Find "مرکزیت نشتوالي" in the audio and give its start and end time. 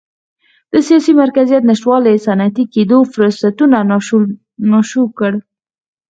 1.21-2.13